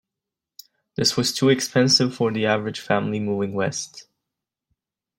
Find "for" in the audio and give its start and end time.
2.15-2.31